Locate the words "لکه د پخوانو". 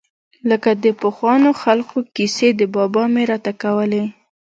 0.49-1.49